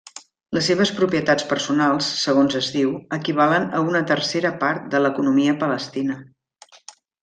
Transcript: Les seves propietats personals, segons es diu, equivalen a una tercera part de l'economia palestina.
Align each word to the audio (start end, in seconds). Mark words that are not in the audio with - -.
Les 0.57 0.69
seves 0.69 0.91
propietats 0.99 1.45
personals, 1.51 2.07
segons 2.23 2.57
es 2.61 2.71
diu, 2.77 2.97
equivalen 3.21 3.71
a 3.79 3.85
una 3.93 4.05
tercera 4.15 4.55
part 4.67 4.91
de 4.97 5.07
l'economia 5.07 5.59
palestina. 5.65 6.21